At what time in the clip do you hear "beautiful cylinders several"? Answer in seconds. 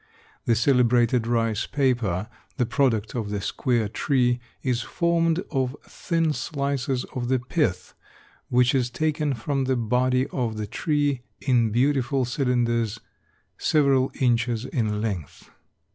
11.69-14.11